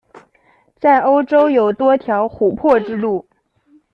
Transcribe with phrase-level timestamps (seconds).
[0.79, 3.27] 在欧洲有多条琥珀之路。